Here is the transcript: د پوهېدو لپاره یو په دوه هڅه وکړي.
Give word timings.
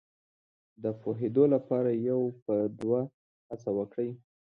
د 0.83 0.85
پوهېدو 1.01 1.43
لپاره 1.55 1.89
یو 2.09 2.21
په 2.45 2.53
دوه 2.79 3.01
هڅه 3.49 3.69
وکړي. 3.79 4.09